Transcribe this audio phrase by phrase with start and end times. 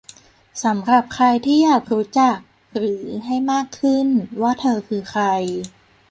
[0.63, 2.37] สำหรับใครที่อยากรู้จัก
[2.77, 4.07] หรือ ให้มากขึ้น
[4.41, 5.23] ว่าเธอคือใคร